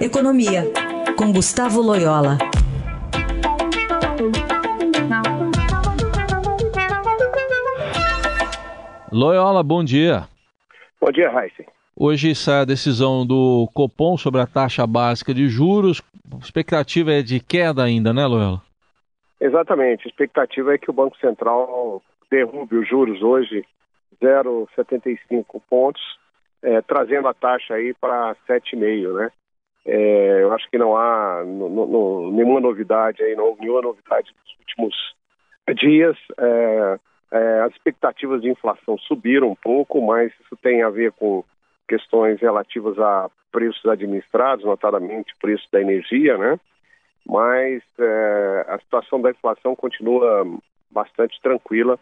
Economia, 0.00 0.62
com 1.14 1.30
Gustavo 1.30 1.82
Loyola. 1.82 2.38
Loyola, 9.12 9.62
bom 9.62 9.84
dia. 9.84 10.22
Bom 10.98 11.12
dia, 11.12 11.28
Raíssa. 11.28 11.64
Hoje 11.94 12.34
sai 12.34 12.62
a 12.62 12.64
decisão 12.64 13.26
do 13.26 13.68
Copom 13.74 14.16
sobre 14.16 14.40
a 14.40 14.46
taxa 14.46 14.86
básica 14.86 15.34
de 15.34 15.48
juros. 15.48 16.00
A 16.32 16.38
expectativa 16.38 17.12
é 17.12 17.20
de 17.20 17.38
queda 17.38 17.84
ainda, 17.84 18.14
né, 18.14 18.24
Loyola? 18.24 18.62
Exatamente. 19.38 20.06
A 20.06 20.08
expectativa 20.08 20.74
é 20.74 20.78
que 20.78 20.88
o 20.88 20.94
Banco 20.94 21.18
Central 21.18 22.02
derrube 22.30 22.76
os 22.76 22.88
juros 22.88 23.20
hoje 23.20 23.66
0,75 24.22 25.60
pontos, 25.68 26.00
é, 26.62 26.80
trazendo 26.80 27.28
a 27.28 27.34
taxa 27.34 27.74
aí 27.74 27.92
para 28.00 28.34
7,5, 28.48 29.12
né? 29.12 29.30
É, 29.92 30.42
eu 30.44 30.52
acho 30.52 30.70
que 30.70 30.78
não 30.78 30.96
há 30.96 31.42
no, 31.44 31.68
no, 31.68 32.30
nenhuma 32.30 32.60
novidade 32.60 33.24
aí, 33.24 33.34
não, 33.34 33.56
nenhuma 33.58 33.82
novidade 33.82 34.32
nos 34.40 34.58
últimos 34.60 34.94
dias. 35.74 36.16
É, 36.38 36.98
é, 37.32 37.60
as 37.62 37.72
expectativas 37.72 38.40
de 38.40 38.48
inflação 38.48 38.96
subiram 38.98 39.50
um 39.50 39.56
pouco, 39.56 40.00
mas 40.00 40.32
isso 40.40 40.56
tem 40.62 40.84
a 40.84 40.90
ver 40.90 41.10
com 41.10 41.44
questões 41.88 42.40
relativas 42.40 42.96
a 43.00 43.28
preços 43.50 43.84
administrados, 43.84 44.64
notadamente 44.64 45.34
preço 45.40 45.66
da 45.72 45.80
energia, 45.80 46.38
né? 46.38 46.60
Mas 47.26 47.82
é, 47.98 48.66
a 48.68 48.78
situação 48.78 49.20
da 49.20 49.30
inflação 49.30 49.74
continua 49.74 50.46
bastante 50.88 51.40
tranquila 51.42 51.98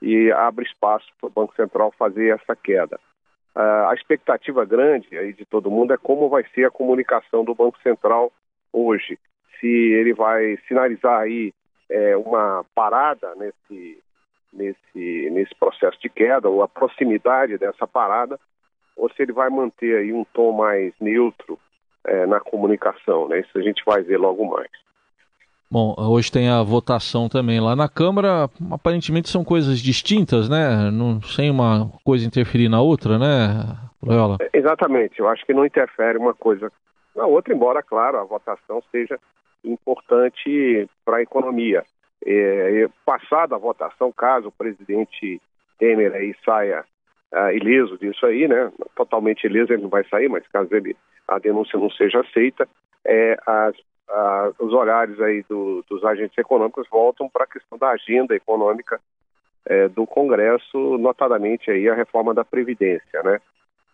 e 0.00 0.32
abre 0.32 0.64
espaço 0.64 1.06
para 1.20 1.26
o 1.26 1.32
Banco 1.32 1.54
Central 1.54 1.92
fazer 1.98 2.34
essa 2.34 2.56
queda. 2.56 2.98
Uh, 3.56 3.88
a 3.88 3.94
expectativa 3.94 4.66
grande 4.66 5.16
aí 5.16 5.32
de 5.32 5.46
todo 5.46 5.70
mundo 5.70 5.94
é 5.94 5.96
como 5.96 6.28
vai 6.28 6.44
ser 6.54 6.66
a 6.66 6.70
comunicação 6.70 7.42
do 7.42 7.54
Banco 7.54 7.80
Central 7.82 8.30
hoje. 8.70 9.18
Se 9.58 9.66
ele 9.66 10.12
vai 10.12 10.58
sinalizar 10.68 11.20
aí 11.20 11.54
é, 11.88 12.14
uma 12.18 12.66
parada 12.74 13.34
nesse, 13.36 13.98
nesse, 14.52 15.30
nesse 15.30 15.54
processo 15.54 15.98
de 16.02 16.10
queda, 16.10 16.50
ou 16.50 16.62
a 16.62 16.68
proximidade 16.68 17.56
dessa 17.56 17.86
parada, 17.86 18.38
ou 18.94 19.10
se 19.10 19.22
ele 19.22 19.32
vai 19.32 19.48
manter 19.48 19.96
aí 19.96 20.12
um 20.12 20.24
tom 20.24 20.52
mais 20.52 20.92
neutro 21.00 21.58
é, 22.04 22.26
na 22.26 22.40
comunicação. 22.40 23.26
Né? 23.26 23.40
Isso 23.40 23.56
a 23.56 23.62
gente 23.62 23.82
vai 23.86 24.02
ver 24.02 24.18
logo 24.18 24.44
mais. 24.44 24.70
Bom, 25.70 25.94
hoje 25.98 26.30
tem 26.30 26.48
a 26.48 26.62
votação 26.62 27.28
também 27.28 27.60
lá 27.60 27.74
na 27.74 27.88
Câmara. 27.88 28.48
Aparentemente 28.70 29.28
são 29.28 29.44
coisas 29.44 29.80
distintas, 29.80 30.48
né? 30.48 30.90
Não, 30.92 31.20
sem 31.22 31.50
uma 31.50 31.90
coisa 32.04 32.26
interferir 32.26 32.68
na 32.68 32.80
outra, 32.80 33.18
né, 33.18 33.76
Loyola? 34.02 34.36
É, 34.40 34.50
exatamente. 34.56 35.18
Eu 35.18 35.28
acho 35.28 35.44
que 35.44 35.52
não 35.52 35.66
interfere 35.66 36.18
uma 36.18 36.32
coisa 36.32 36.70
na 37.16 37.26
outra, 37.26 37.52
embora, 37.52 37.82
claro, 37.82 38.18
a 38.18 38.24
votação 38.24 38.82
seja 38.92 39.18
importante 39.64 40.88
para 41.04 41.16
a 41.16 41.22
economia. 41.22 41.82
É, 42.24 42.88
passada 43.04 43.56
a 43.56 43.58
votação, 43.58 44.12
caso 44.12 44.48
o 44.48 44.52
presidente 44.52 45.40
Temer 45.78 46.12
aí 46.14 46.34
saia 46.44 46.84
uh, 47.32 47.50
ileso 47.50 47.98
disso 47.98 48.24
aí, 48.24 48.48
né? 48.48 48.70
Totalmente 48.94 49.44
ileso 49.44 49.72
ele 49.72 49.82
não 49.82 49.88
vai 49.88 50.04
sair, 50.04 50.28
mas 50.28 50.46
caso 50.48 50.74
ele 50.74 50.96
a 51.28 51.38
denúncia 51.38 51.78
não 51.78 51.90
seja 51.90 52.20
aceita, 52.20 52.68
é, 53.04 53.36
as 53.46 53.74
ah, 54.08 54.52
os 54.58 54.72
horários 54.72 55.20
aí 55.20 55.42
do, 55.48 55.84
dos 55.88 56.04
agentes 56.04 56.36
econômicos 56.38 56.86
voltam 56.88 57.28
para 57.28 57.44
a 57.44 57.48
questão 57.48 57.76
da 57.76 57.90
agenda 57.90 58.34
econômica 58.34 59.00
é, 59.66 59.88
do 59.88 60.06
Congresso, 60.06 60.96
notadamente 60.98 61.70
aí 61.70 61.88
a 61.88 61.94
reforma 61.94 62.32
da 62.32 62.44
Previdência, 62.44 63.22
né? 63.22 63.40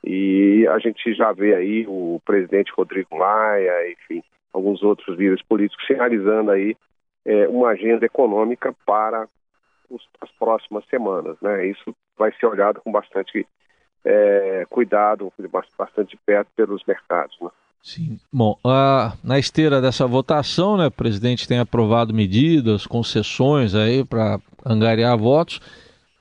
E 0.04 0.66
a 0.68 0.78
gente 0.78 1.14
já 1.14 1.32
vê 1.32 1.54
aí 1.54 1.86
o 1.88 2.20
presidente 2.24 2.72
Rodrigo 2.72 3.16
Maia, 3.16 3.90
enfim, 3.90 4.22
alguns 4.52 4.82
outros 4.82 5.16
líderes 5.16 5.42
políticos 5.42 5.86
sinalizando 5.86 6.50
aí 6.50 6.76
é, 7.24 7.48
uma 7.48 7.68
agenda 7.68 8.04
econômica 8.04 8.74
para 8.84 9.26
os, 9.88 10.06
as 10.20 10.30
próximas 10.32 10.84
semanas, 10.86 11.36
né? 11.40 11.66
Isso 11.66 11.94
vai 12.18 12.32
ser 12.32 12.46
olhado 12.46 12.80
com 12.80 12.92
bastante 12.92 13.46
é, 14.04 14.66
cuidado, 14.68 15.32
bastante 15.78 16.18
perto 16.26 16.48
pelos 16.54 16.84
mercados, 16.84 17.36
né? 17.40 17.48
Sim. 17.82 18.18
Bom, 18.32 18.56
na 19.24 19.38
esteira 19.40 19.80
dessa 19.80 20.06
votação, 20.06 20.76
né, 20.76 20.86
o 20.86 20.90
presidente 20.90 21.48
tem 21.48 21.58
aprovado 21.58 22.14
medidas, 22.14 22.86
concessões 22.86 23.74
aí 23.74 24.04
para 24.04 24.38
angariar 24.64 25.18
votos. 25.18 25.60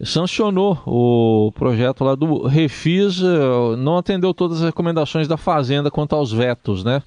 Sancionou 0.04 0.80
o 0.88 1.52
projeto 1.52 2.04
lá 2.04 2.16
do 2.16 2.48
Refis, 2.48 3.22
uh, 3.22 3.78
não 3.78 4.00
atendeu 4.00 4.34
todas 4.34 4.58
as 4.58 4.66
recomendações 4.66 5.28
da 5.28 5.38
Fazenda 5.38 5.92
quanto 5.92 6.16
aos 6.16 6.34
vetos, 6.34 6.84
né? 6.84 7.04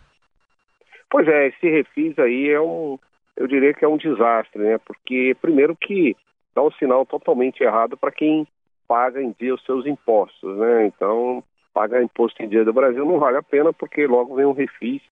Pois 1.11 1.27
é, 1.27 1.49
esse 1.49 1.69
Refis 1.69 2.17
aí 2.21 2.51
é 2.51 2.61
um, 2.61 2.97
eu 3.37 3.49
diria 3.49 3.75
que 3.75 3.85
é 3.85 3.89
um 3.89 3.97
desastre, 3.97 4.63
né? 4.63 4.79
Porque 4.79 5.37
primeiro 5.43 5.75
que 5.75 6.17
dá 6.55 6.63
um 6.63 6.71
sinal 6.73 7.05
totalmente 7.05 7.65
errado 7.65 7.97
para 7.97 8.13
quem 8.13 8.47
paga 8.87 9.21
em 9.21 9.35
dia 9.41 9.55
os 9.55 9.65
seus 9.65 9.85
impostos, 9.87 10.57
né? 10.57 10.87
Então 10.87 11.43
pagar 11.75 12.03
imposto 12.03 12.41
em 12.43 12.49
dia 12.49 12.65
do 12.65 12.73
Brasil 12.73 13.05
não 13.05 13.19
vale 13.19 13.37
a 13.37 13.43
pena 13.43 13.73
porque 13.73 14.07
logo 14.07 14.37
vem 14.37 14.47
um 14.47 14.53
refis 14.53 15.03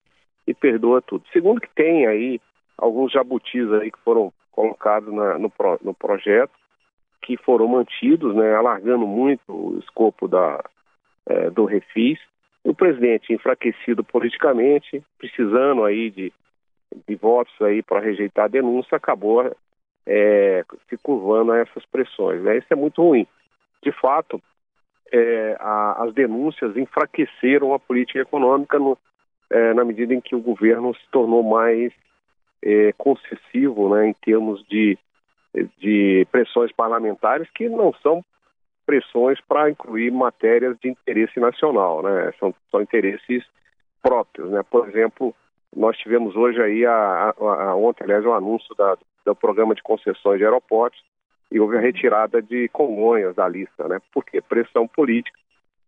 e 0.47 0.55
perdoa 0.55 1.03
tudo. 1.03 1.25
Segundo 1.33 1.61
que 1.61 1.69
tem 1.75 2.07
aí 2.07 2.41
alguns 2.79 3.13
jabutis 3.13 3.71
aí 3.73 3.91
que 3.91 3.99
foram 3.99 4.33
colocados 4.53 5.13
na, 5.13 5.39
no, 5.39 5.51
pro, 5.51 5.79
no 5.83 5.93
projeto 5.93 6.53
que 7.23 7.37
foram 7.37 7.69
mantidos, 7.69 8.35
né, 8.35 8.55
alargando 8.55 9.07
muito 9.07 9.43
o 9.49 9.79
escopo 9.79 10.27
da, 10.27 10.63
é, 11.27 11.51
do 11.51 11.65
refis. 11.65 12.19
O 12.65 12.75
presidente 12.75 13.33
enfraquecido 13.33 14.05
politicamente, 14.05 15.03
precisando 15.19 15.85
aí 15.85 16.11
de, 16.11 16.33
de 17.09 17.15
votos 17.17 17.55
aí 17.61 17.83
para 17.83 18.01
rejeitar 18.01 18.45
a 18.47 18.49
denúncia, 18.49 18.97
acabou 18.97 19.53
é, 20.07 20.65
se 20.89 20.97
curvando 20.99 21.53
a 21.53 21.59
essas 21.59 21.85
pressões. 21.87 22.43
Né? 22.43 22.59
Isso 22.59 22.69
é 22.71 22.77
muito 22.77 23.03
ruim. 23.03 23.27
De 23.83 23.93
fato, 23.93 24.41
é, 25.13 25.57
a, 25.61 26.05
as 26.05 26.15
denúncias 26.15 26.77
enfraqueceram 26.77 27.75
a 27.75 27.79
política 27.79 28.21
econômica 28.21 28.79
no, 28.79 28.97
é, 29.51 29.75
na 29.75 29.85
medida 29.85 30.15
em 30.15 30.21
que 30.21 30.35
o 30.35 30.41
governo 30.41 30.95
se 30.95 31.07
tornou 31.13 31.43
mais 31.43 31.93
é, 32.65 32.93
concessivo 32.97 33.95
né, 33.95 34.09
em 34.09 34.15
termos 34.15 34.65
de, 34.69 34.99
de 35.79 36.27
pressões 36.33 36.73
parlamentares 36.73 37.49
que 37.55 37.69
não 37.69 37.93
são 38.03 38.25
pressões 38.87 39.39
para 39.47 39.71
incluir 39.71 40.11
matérias 40.11 40.77
de 40.81 40.89
interesse 40.89 41.39
nacional, 41.39 42.03
né? 42.03 42.33
São, 42.41 42.53
são 42.69 42.83
interesses 42.83 43.45
próprios, 44.03 44.51
né? 44.51 44.63
Por 44.69 44.89
exemplo, 44.89 45.33
nós 45.75 45.97
tivemos 45.99 46.35
hoje 46.35 46.61
aí 46.61 46.85
a, 46.85 46.93
a, 46.93 47.35
a 47.39 47.77
ontem, 47.77 48.03
aliás, 48.03 48.25
o 48.25 48.31
um 48.31 48.35
anúncio 48.35 48.75
da, 48.75 48.99
do 49.25 49.37
programa 49.37 49.75
de 49.75 49.83
concessões 49.83 50.39
de 50.39 50.45
aeroportos 50.45 51.01
e 51.53 51.61
houve 51.61 51.77
a 51.77 51.81
retirada 51.81 52.41
de 52.41 52.69
Congonhas 52.69 53.37
da 53.37 53.47
lista, 53.47 53.87
né? 53.87 54.01
Porque 54.13 54.41
pressão 54.41 54.89
política, 54.89 55.39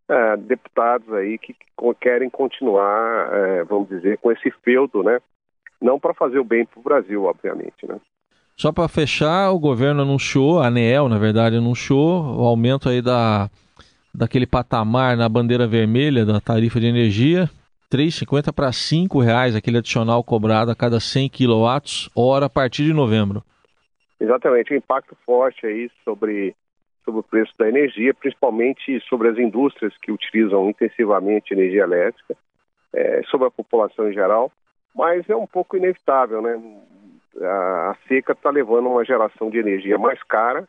é, 0.08 0.36
deputados 0.36 1.10
aí 1.14 1.38
que, 1.38 1.54
que 1.54 1.94
querem 2.00 2.28
continuar, 2.28 3.32
é, 3.32 3.64
vamos 3.64 3.88
dizer, 3.88 4.19
com 4.19 4.30
esse 4.30 4.50
feudo, 4.62 5.03
né? 5.03 5.19
Não 5.80 5.98
para 5.98 6.12
fazer 6.12 6.38
o 6.38 6.44
bem 6.44 6.66
para 6.66 6.78
o 6.78 6.82
Brasil, 6.82 7.24
obviamente, 7.24 7.86
né? 7.88 7.98
Só 8.56 8.70
para 8.70 8.86
fechar, 8.86 9.50
o 9.50 9.58
governo 9.58 10.03
anunciou, 10.03 10.60
a 10.60 10.69
ANEEL, 10.69 11.08
na 11.08 11.19
verdade, 11.19 11.56
anunciou 11.56 12.22
o 12.38 12.44
aumento 12.44 12.88
aí 12.88 13.03
da, 13.03 13.50
daquele 14.14 14.47
patamar 14.47 15.16
na 15.16 15.28
bandeira 15.28 15.66
vermelha 15.66 16.24
da 16.24 16.41
tarifa 16.41 16.78
de 16.78 16.86
energia, 16.86 17.50
3,50 17.91 18.53
para 18.53 18.70
R$ 18.70 19.24
reais, 19.24 19.56
aquele 19.56 19.78
adicional 19.78 20.22
cobrado 20.22 20.70
a 20.70 20.74
cada 20.74 21.00
100 21.00 21.30
kWh 21.30 22.44
a 22.44 22.48
partir 22.48 22.84
de 22.84 22.92
novembro. 22.92 23.42
Exatamente, 24.24 24.72
um 24.72 24.76
impacto 24.76 25.14
forte 25.26 25.66
aí 25.66 25.90
sobre, 26.02 26.56
sobre 27.04 27.20
o 27.20 27.22
preço 27.22 27.52
da 27.58 27.68
energia, 27.68 28.14
principalmente 28.14 28.98
sobre 29.06 29.28
as 29.28 29.38
indústrias 29.38 29.94
que 29.98 30.10
utilizam 30.10 30.70
intensivamente 30.70 31.52
energia 31.52 31.82
elétrica, 31.82 32.34
é, 32.94 33.22
sobre 33.24 33.48
a 33.48 33.50
população 33.50 34.09
em 34.09 34.15
geral, 34.15 34.50
mas 34.94 35.28
é 35.28 35.36
um 35.36 35.47
pouco 35.47 35.76
inevitável, 35.76 36.41
né? 36.41 36.59
A, 37.42 37.91
a 37.91 37.97
seca 38.09 38.32
está 38.32 38.48
levando 38.48 38.88
uma 38.88 39.04
geração 39.04 39.50
de 39.50 39.59
energia 39.59 39.98
mais 39.98 40.22
cara 40.22 40.66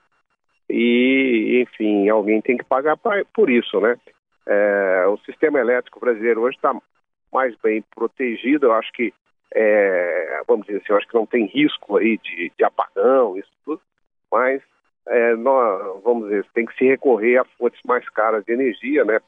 e, 0.70 1.64
enfim, 1.64 2.10
alguém 2.10 2.42
tem 2.42 2.58
que 2.58 2.66
pagar 2.66 2.98
pra, 2.98 3.24
por 3.34 3.50
isso, 3.50 3.80
né? 3.80 3.96
É, 4.46 5.06
o 5.08 5.18
sistema 5.20 5.60
elétrico 5.60 6.02
brasileiro 6.02 6.42
hoje 6.42 6.58
está 6.58 6.76
mais 7.32 7.56
bem 7.64 7.82
protegido, 7.96 8.66
eu 8.66 8.74
acho 8.74 8.92
que 8.92 9.14
é, 9.56 10.42
vamos 10.46 10.68
dizer 10.68 10.80
assim, 10.80 10.92
eu 10.92 10.98
acho 10.98 11.08
que 11.08 11.16
não 11.16 11.26
tem 11.26 11.46
risco 11.46 11.96
aí 11.96 12.18
de, 12.18 12.52
de 12.58 12.64
apagão, 12.64 13.38
isso 13.38 13.50
tudo, 13.64 13.82
mas 14.30 14.62
é, 15.08 15.36
nós, 15.36 16.04
vamos 16.04 16.28
dizer, 16.28 16.46
tem 16.54 16.66
que 16.66 16.76
se 16.76 16.86
recorrer 16.86 17.38
a 17.38 17.46
fontes 17.58 17.80
mais 17.86 18.08
caras 18.10 18.44
de 18.44 18.52
energia, 18.52 19.06
né? 19.06 19.20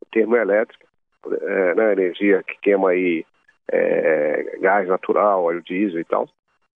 O 0.00 0.06
termo 0.10 0.36
elétrico, 0.36 0.84
é, 1.30 1.74
né? 1.74 1.92
energia 1.92 2.42
que 2.42 2.58
queima 2.60 2.90
aí 2.90 3.24
é, 3.70 4.58
gás 4.60 4.88
natural, 4.88 5.44
óleo 5.44 5.62
diesel 5.62 6.00
e 6.00 6.04
tal, 6.04 6.28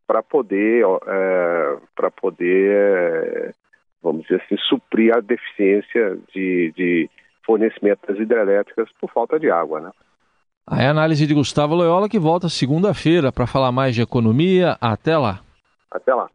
para 0.07 0.23
poder, 0.23 0.85
é, 1.07 1.77
para 1.97 2.11
poder, 2.11 3.53
vamos 4.01 4.23
dizer 4.23 4.43
assim, 4.45 4.57
suprir 4.59 5.17
a 5.17 5.21
deficiência 5.21 6.19
de, 6.33 6.73
de 6.77 7.11
fornecimento 7.45 8.07
das 8.07 8.19
hidrelétricas 8.19 8.89
por 9.01 9.11
falta 9.11 9.41
de 9.41 9.51
água, 9.51 9.81
né? 9.81 9.91
A 10.67 10.89
análise 10.89 11.27
de 11.27 11.35
Gustavo 11.35 11.75
Loyola 11.75 12.09
que 12.09 12.19
volta 12.19 12.49
segunda-feira 12.49 13.33
para 13.33 13.47
falar 13.47 13.73
mais 13.73 13.95
de 13.95 14.03
economia. 14.03 14.77
Até 14.81 15.19
lá. 15.19 15.41
Até 15.91 16.15
lá. 16.15 16.29